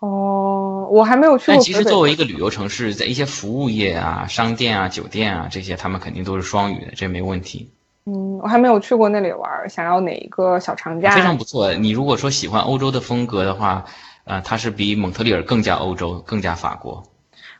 [0.00, 7.70] 哦，我还没有去过但其实作为一个旅游城市，在一些服务业啊、商店啊、酒店啊这些，他们肯定都是双语的，这没问题，
[8.04, 11.14] 嗯，我还没有去过那里玩儿，想要哪一个小长假？
[11.14, 11.72] 非常不错。
[11.72, 13.86] 你如果说喜欢欧洲的风格的话，
[14.24, 17.02] 呃，它是比蒙特利尔更加欧洲、更加法国。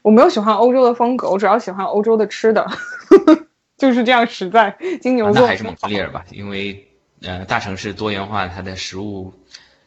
[0.03, 2.67] 我没有喜欢欧洲的风格，我主要喜欢欧洲的吃的，
[3.79, 4.77] 就是这样实在。
[5.01, 6.89] 金牛座、啊那还是蒙特利尔吧，因为
[7.23, 9.33] 呃大城市多元化，它的食物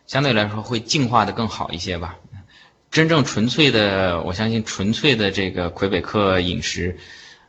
[0.07, 2.15] 相对来说会进化的更好一些吧。
[2.89, 6.97] 真正纯粹的，我相信纯粹的这个魁北克饮食，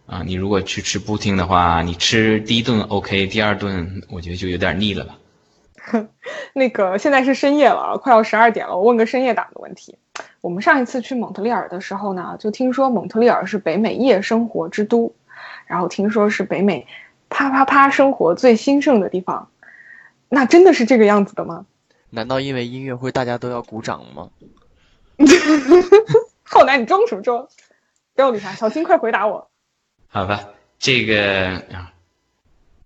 [0.06, 5.16] 啊、你如果去吃布丁的话，你吃第一顿 OK，第二顿我觉得就有点腻了吧。
[6.54, 8.76] 那个现在是深夜了，快要十二点了。
[8.76, 9.96] 我问个深夜党的问题。
[10.40, 15.14] 我们上一次去蒙特利尔的时候呢，就听说蒙特利尔是北美夜生活之都，
[15.66, 16.86] 然后听说是北美
[17.28, 19.50] 啪啪啪生活最兴盛的地方。
[20.28, 21.66] 那真的是这个样子的吗？
[22.10, 24.30] 难道因为音乐会大家都要鼓掌吗？
[26.44, 27.48] 浩南，你装什么装？
[28.14, 29.50] 不要理他，小新快回答我。
[30.08, 30.48] 好吧，
[30.78, 31.92] 这个啊，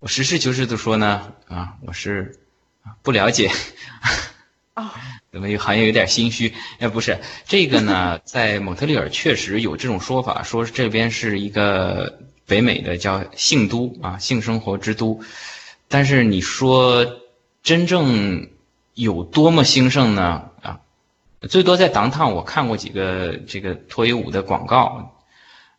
[0.00, 2.41] 我实事求是的说呢，啊，我是啊
[3.02, 3.50] 不了解，
[4.74, 4.94] 啊，
[5.32, 6.52] 怎么有好像有点心虚？
[6.78, 15.20] 哎，不是这个呢， 在蒙特利尔确实有这种说法，说这边是一个北美的叫性都啊，性生活之都。
[15.88, 17.20] 但是你说
[17.62, 18.48] 真正
[18.94, 20.50] 有多么兴盛呢？
[20.62, 20.80] 啊，
[21.48, 25.18] 最多在当趟我看过几个这个脱衣舞的广告，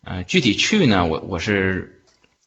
[0.03, 2.03] 呃，具体去呢，我我是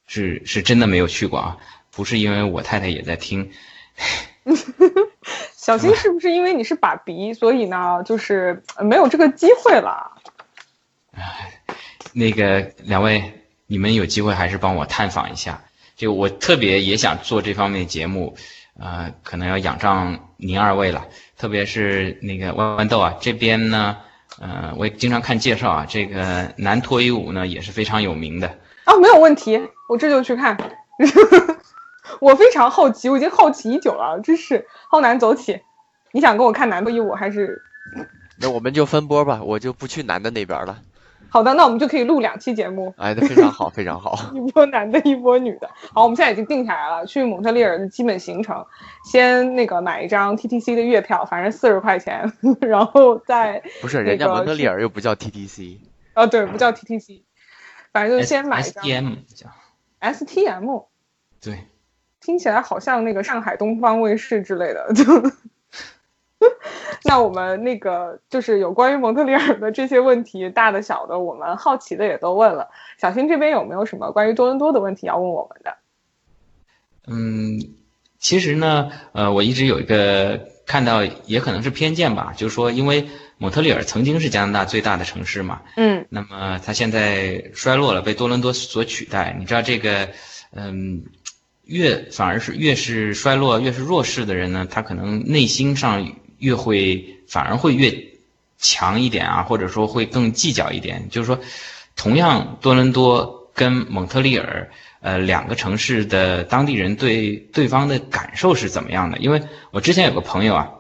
[0.07, 1.57] 是是真的没有去过啊，
[1.91, 3.51] 不是因为我太太也在听，
[5.57, 10.13] 小新是不是因为你是爸比，所以呢，就是呃没有这个机会了？
[12.13, 15.63] 那个两位，你们有机会还是帮我探访一下。
[15.97, 18.37] 就我特别也想做这方面的节目，
[18.79, 21.07] 呃，可能要仰仗您二位了。
[21.39, 23.97] 特别是那个豌豌豆啊，这边呢，
[24.39, 28.59] 呃，我也经常看介绍啊，这个男脱衣舞呢也是非常有名的。
[28.85, 30.57] 啊，没有问题，我这就去看。
[32.21, 35.61] 我非常好奇，我已经好奇已久了，真是浩南走起。
[36.13, 37.61] 你想跟我看男的一舞还是？
[38.39, 40.79] 那我们就分波吧，我就不去男的那边了。
[41.29, 44.17] 好的，那我们就可以录两期节目，哎，那非常好， 非常好。
[44.33, 45.69] 一波男的，一波女的。
[45.93, 48.65] 好，我们现在已经定下来了，去蒙特利尔的基本行程，
[49.05, 55.79] 先那个买一张 TTC 的月票，反正四十块钱， 然后再不是，人家蒙特利尔又不叫 TTC，
[56.15, 57.23] 啊，对，不叫 TTC，
[57.93, 59.49] 反正就先买一张 T M 叫
[60.01, 60.85] STM，
[61.43, 61.67] 对，
[62.27, 65.05] 听起来好像那个上海东方卫视之类的，就。
[67.05, 72.69] 那我们那个就是有关于蒙特利尔的这些问题，大的小的，我们好奇的也都问了。
[72.99, 75.77] 小新这边有没有什么关于多伦多的问题要问我们的？
[77.07, 77.77] 嗯，
[78.19, 83.09] 其实呢，呃，我一直有一个看到，也可能是偏见吧，就是说，因为
[83.39, 89.37] 蒙特利尔曾经是加拿大最大的城市嘛，嗯那么它现在衰落了，被多伦多所取代。
[89.39, 90.09] 你知道这个，
[90.53, 91.05] 嗯，
[91.67, 97.93] 越反而是越是衰落、越是弱势的人呢，他可能内心上越会反而会越
[98.57, 101.09] 强一点啊，或者说会更计较一点。
[101.11, 101.41] 就是说，
[101.97, 109.19] 同样多伦多跟蒙特利尔，呃，两个城市的当地人对对方的感受是怎么样的？
[109.19, 110.71] 因为我之前有个朋友啊，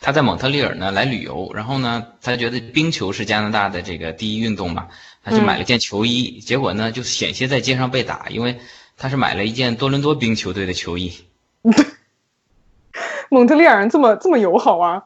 [0.00, 4.88] 他在蒙特利尔呢来旅游，然后呢，他觉得冰球是加拿大的这个第一运动嘛，
[5.22, 8.58] 他就买了件球衣，结果呢就险些在街上被打，因为
[8.98, 11.14] 他是买了一件多伦多冰球队的球衣。
[13.30, 15.02] 蒙特利尔人这么这么友好啊，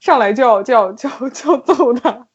[0.00, 2.26] 上来就要就要就要就要揍他。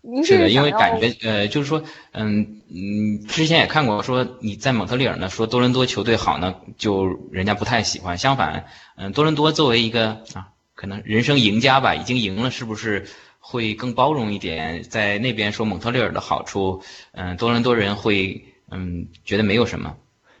[0.00, 8.16] 您是的，因为感觉呃，就是说，嗯嗯，之前也看过说你在蒙特利尔呢，说多伦多球队好呢，就人家不太喜欢。
[8.16, 13.06] 相反，嗯，多伦多作为一个啊，可能人生赢家吧，已经赢了，是不是
[13.38, 14.82] 会更包容一点？
[14.84, 19.96] 在那边说蒙特利尔的好处，嗯，多伦多人会嗯觉得没有什么。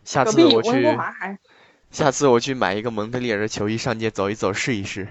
[0.08, 0.96] 下次我去
[1.90, 5.08] 下次我去买一个蒙特利尔的球衣上街走一走试一试。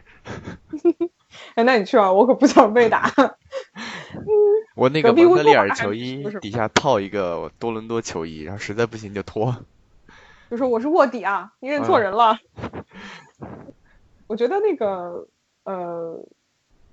[1.53, 3.11] 哎，那你去啊，我可不想被打。
[4.73, 9.55] 我那个蒙特利尔球衣底下套一个多伦多球衣，然后实在不行就脱。
[10.49, 12.39] 就说我是卧底啊，你认错人了。
[14.25, 15.27] 我觉得那个
[15.63, 16.25] 呃，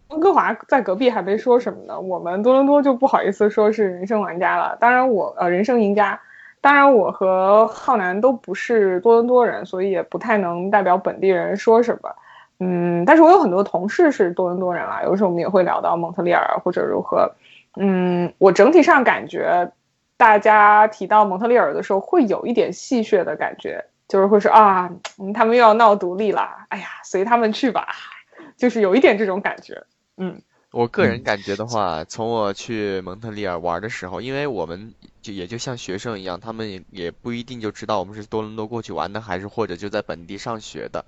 [0.09, 4.77] 温哥华在隔壁还没说什么呢，我们多伦多就不好意思说是人生玩家了。
[4.79, 6.21] 当然我呃人生赢家，
[6.65, 12.11] 当然我和浩南都不是多伦多人，所以也不太能代表本地人说什么。
[12.59, 17.31] 嗯，但是我有很多同事是多伦多人啦，有时候我们也会聊到蒙特利尔或者如何。
[17.77, 19.71] 嗯，我整体上感觉
[20.17, 27.89] 大家提到蒙特利尔的时候，会有一点戏谑的感觉，就是会说啊，嗯，他们又要闹独立啦，哎呀，随他们去吧，
[28.57, 29.85] 就是有一点这种感觉。
[30.17, 41.03] 嗯我个人嗯感觉的话，从我去蒙特利尔玩的时候，因为我们就也就像学生一样，他们也也不一定就知道我们是多伦多过去玩的，还是或者就在本地上学的，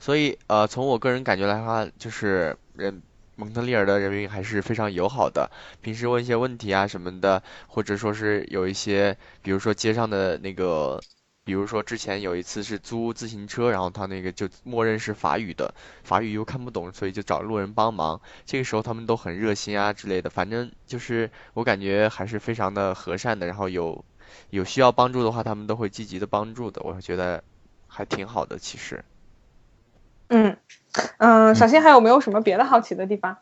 [0.00, 3.00] 所以呃，从我个人感觉来看，就是人
[3.36, 5.48] 蒙特利尔的人民还是非常友好的，
[5.82, 11.00] 平时问一些问题啊什么的，或者说是有一些，比如说街上的那个。
[11.50, 18.20] 比如说之前有一次是租自行车，然后他那个就默认是法语的，法语又看不懂，所以就找路人帮忙。
[18.46, 23.48] 这个时候他们都很热心啊之类的，反正就是我感觉还是非常的和善的。
[23.48, 24.04] 然后有
[24.50, 26.82] 有需要帮助的话，他们都会积极的帮助的。
[26.84, 27.42] 我觉得
[27.88, 29.04] 还挺好的，其实。
[30.28, 30.56] 嗯
[31.18, 33.38] 嗯，小新还有没有什么别的好奇的地方？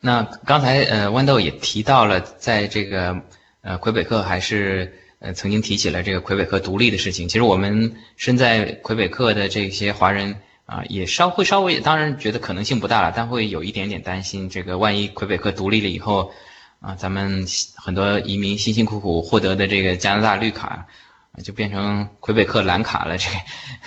[0.00, 3.22] 那刚才呃豌豆也提到了，在这个
[3.60, 7.26] 呃魁北克还是呃曾经提起了这个魁北克独立的事情。
[7.26, 16.32] 其实我们身在魁北克的这些华人啊、也稍会稍微，当然觉得可能性不大了，但会有一点点担心，这个万一魁北克独立了以后
[16.80, 20.86] 啊、咱们很多移民辛辛苦苦获得的这个加拿大绿卡，
[21.32, 23.16] 啊就变成魁北克蓝卡了。
[23.18, 23.36] 这个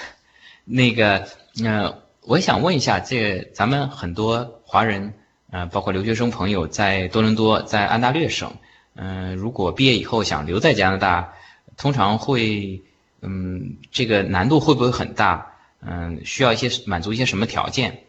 [0.66, 1.28] 那个
[1.64, 5.14] 呃，我想问一下，这个咱们很多华人。
[5.50, 8.54] 呃，包括留学生朋友在多伦多，在安大略省，
[8.98, 11.34] 嗯、如果毕业以后想留在加拿大，
[11.78, 12.82] 通常会，
[13.22, 15.54] 嗯，这个难度会不会很大？
[15.82, 18.04] 嗯，需要一些满足一些什么条件？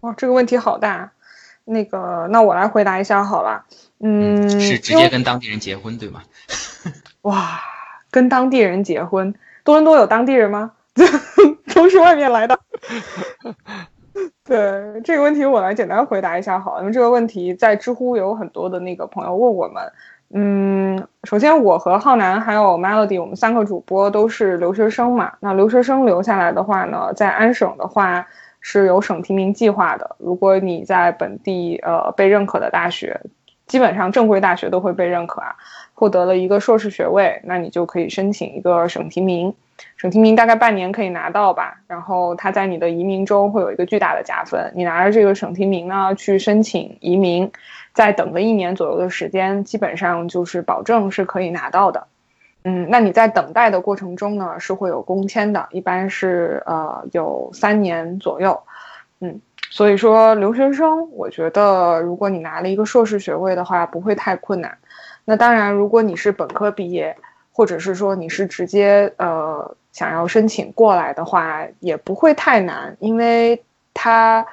[0.00, 1.12] 哇，这个问题好大。
[1.64, 3.66] 那个，那我来回答一下好了。
[4.00, 6.22] 嗯，是直接跟当地人结婚对吗？
[7.22, 7.60] 哇，
[8.10, 10.72] 跟当地人结婚，多伦多有当地人吗？
[11.74, 12.58] 都是外面来的。
[14.50, 19.80] 对这个问题，我来简单回答一下好，因为这个问题在知乎有很多的那个朋友问我们。
[20.34, 25.34] 嗯，首先我和浩南还有 Melody，我们三个主播都是留学生嘛。
[25.38, 28.26] 那留学生留下来的话呢，在安省的话
[28.58, 30.16] 是有省提名计划的。
[30.18, 33.20] 如果你在本地呃被认可的大学，
[33.68, 35.54] 基本上正规大学都会被认可啊。
[35.94, 39.54] 获得了一个硕士学位，那你就可以申请一个省提名。
[39.96, 44.72] 省提名大概半年可以拿到吧，然后它在你的移民中会有一个巨大的加分。
[44.74, 47.50] 你拿着这个省提名呢去申请移民，
[47.92, 52.06] 再等个一年左右的时间，基本上就是保证是可以拿到的。
[52.64, 58.60] 嗯，那你在等待的过程中呢是会有工签的，一般是呃有三年左右。
[59.20, 64.76] 嗯，所以说留学生，我觉得如果你拿了一个硕士学位的话，不会太困难。
[65.24, 67.16] 那当然，如果你是本科毕业，
[67.60, 74.46] 或者是说你是直接呃想要申请过来的话，也不会太难，因为他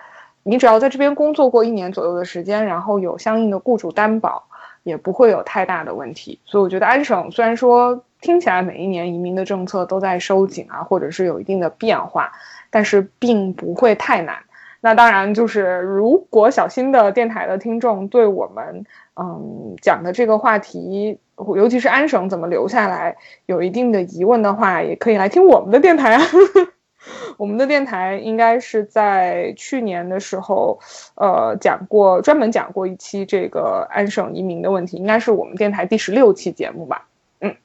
[0.43, 4.43] 你只要在这边工作过一年左右的时间，然后有相应的雇主担保，
[4.83, 6.37] 也不会有太大的问题。
[6.43, 12.33] 所以我觉得安省虽然说听起来每一年移民的政策都在收紧啊，或者是有一定的变化，
[12.69, 14.35] 但是并不会太难。
[14.81, 18.83] 那当然，就是如果小新的电台的听众对我们
[19.15, 21.17] 嗯讲的这个话题，
[21.55, 23.15] 尤其是安省怎么留下来，
[23.45, 26.25] 有一定的疑问的话，也可以来听我们的电台啊。
[27.37, 30.79] 我们的电台应该是在去年的时候，
[31.15, 37.07] 呃，讲过专门讲过一期这个安省移民的问题，应该是我们电台第十六期节目吧。
[37.39, 37.55] 嗯，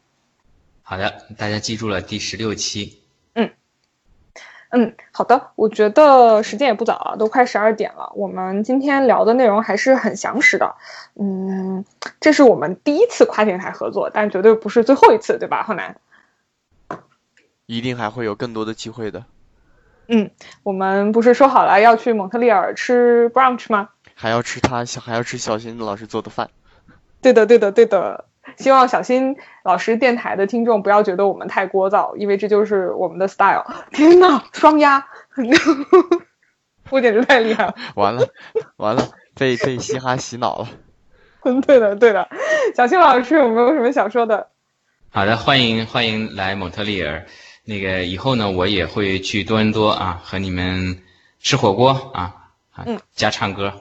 [0.83, 3.02] 好的，大家记住了第十六期。
[4.75, 8.11] 嗯，好的，我觉得时间也不早了，都快十二点了。
[8.14, 10.77] 我们今天聊的内容还是很详实的。
[11.14, 11.85] 嗯，
[12.20, 15.97] 这是我们第一次跨电台合作，但绝对不是最后一次，对吧，浩南？
[17.66, 19.27] 一定还会有更多的机会的。
[20.09, 20.31] 嗯，
[20.62, 23.91] 我们不是说好了要去蒙特利尔吃 brunch 吗？
[24.14, 26.49] 还要吃他小，还要吃小新老师做的饭。
[27.20, 28.25] 对的，对的，对的。
[28.57, 33.64] 希望小新老师电台的听众不要觉得我们太聒噪，因为这就是我们的 style。
[33.93, 35.07] 天呐，双压，
[36.90, 37.74] 我简直太厉害了！
[37.95, 38.28] 完了，
[38.76, 40.68] 完了，被被嘻哈洗脑了。
[41.45, 42.28] 嗯， 对的，对的。
[42.76, 44.49] 小新老师有没有什么想说的？
[45.11, 47.24] 好的，欢迎欢迎来蒙特利尔。
[47.64, 51.03] 那个以后呢，我也会去多伦多啊，和你们
[51.38, 52.34] 吃火锅啊
[52.72, 52.84] 啊，
[53.14, 53.72] 加唱歌。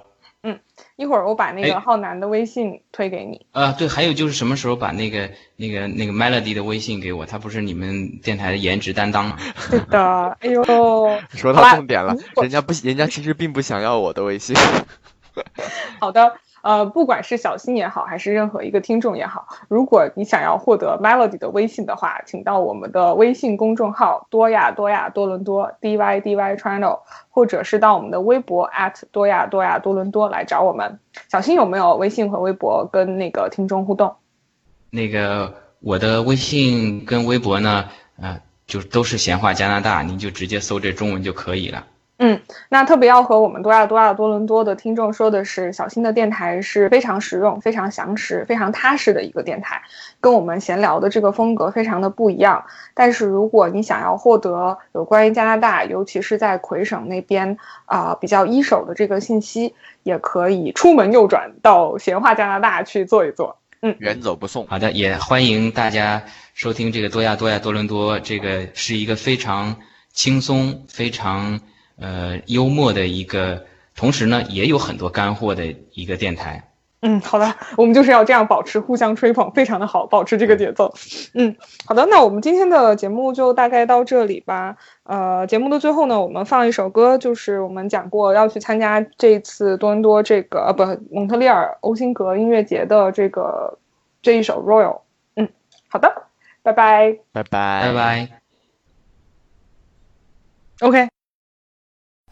[1.02, 3.48] 一会儿我把那个浩南的微信推给你。
[3.54, 7.26] 啊，对，还有就是什么时候把那个那个那个 Melody 的微信给我？
[7.26, 9.38] 他不是你们电台的颜值担当吗？
[9.58, 10.64] 是的，哎呦，
[11.34, 14.56] 说到重点了，人家不，人家其实并不想要我的微信。
[16.00, 16.36] 好的。
[16.62, 27.00] 呃，不管是小新也好，还是任何一个听众也好，如果你想要获得 Melody 的微信的话，请到我们的微信公众号多亚多亚多伦多 D Y D Y Channel，
[27.30, 31.00] 或者是到我们的微博 at 多亚多亚多伦多来找我们。
[31.30, 34.16] 小新有没有微信和微博跟那个听众互动？
[34.90, 37.86] 那个我的微信跟微博呢，
[38.20, 41.88] 呃，就都是闲话加拿大，您就直接搜这中文就可以了。
[42.24, 49.82] 嗯，那特别要和我们多亚多亚多伦多的听众说的是，小新的电台是非常实用、非常详实、非常踏实的一个电台，
[50.20, 52.64] 跟我们闲聊的这个风格非常的不一样。
[52.94, 63.58] 但是如果你想要获得有关于加拿大，尤其是在魁省那边啊比较一手的这个信息，也可以出门右转到闲话加拿大去坐一坐。
[63.82, 64.68] 嗯，远走不送。
[64.68, 66.22] 好的，也欢迎大家
[66.54, 69.76] 收听这个多亚多亚多伦多，这个是一个非常
[70.14, 71.60] 轻松、非常。
[72.02, 73.64] 呃，幽默的一个，
[73.96, 76.68] 同时呢，也有很多干货的一个电台。
[77.04, 80.94] 嗯，好的，我们就是要这样保持互相吹捧，非常的好，保持这个节奏。
[81.34, 84.78] 嗯，好的，那我们今天的节目就大概到这里吧。
[85.04, 93.80] 呃，节目的最后呢，我们放一首歌，就是我们讲过要去参加这次多伦多这个呃不蒙特利尔欧辛格音乐节的这个
[94.22, 95.02] 这一首 Royal。
[95.36, 95.50] 嗯，
[95.88, 96.28] 好的，
[96.62, 98.30] 拜拜，拜拜，拜拜。
[100.82, 101.21] OK。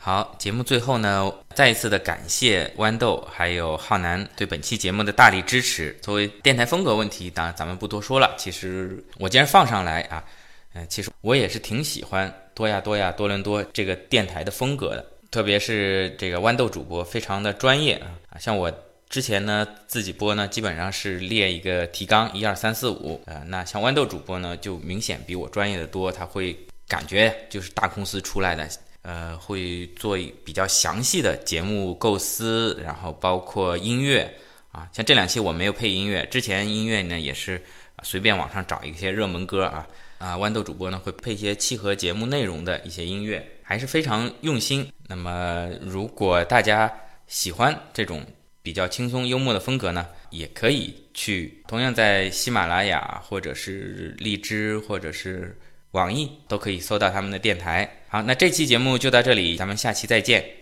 [0.02, 5.92] 好，节目最后呢，再一次的感谢豌豆还有浩南对本期节目的大力支持。
[6.02, 8.34] 作为电台风格问题，当然咱们不多说了。
[8.38, 10.24] 其实我既然放上来啊，
[10.74, 18.72] 嗯，其实我也是挺喜欢多亚多亚多伦多这个电台的风格的，特别是这个豌豆主播非常的专业啊，像我
[19.10, 28.66] 之前呢自己播呢，基本上是列一个提纲一二三四五啊，那像豌豆主播呢就明显比我专业的多，他会感觉就是大公司出来的。
[29.02, 34.30] 呃，会做比较详细的节目构思，然后包括音乐
[34.74, 37.64] 啊，像这两期我没有配音乐，之前音乐呢也是
[38.04, 39.88] 随便网上找一些热门歌啊
[40.18, 44.92] 啊，豌豆主播呢会配一些契合节目内容的一些音乐，还是非常用心。
[45.08, 46.94] 那么如果大家
[47.26, 48.22] 喜欢这种
[48.62, 55.58] 比较轻松幽默的风格呢，也可以去同样在喜马拉雅或者是荔枝或者是。
[55.92, 57.90] 网易都可以搜到他们的电台。
[58.08, 60.59] 好，那这期节目就到这里，咱们下期再见。